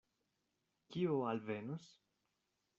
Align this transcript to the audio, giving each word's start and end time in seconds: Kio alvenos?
Kio 0.95 1.19
alvenos? 1.33 1.87